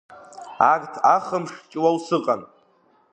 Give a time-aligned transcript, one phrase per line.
[0.71, 2.41] Арҭ ахымш Ҷлоу сыҟан.